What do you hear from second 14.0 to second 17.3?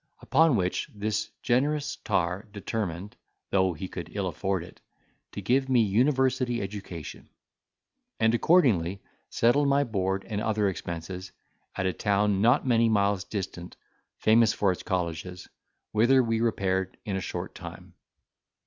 famous for its colleges, whither we repaired in a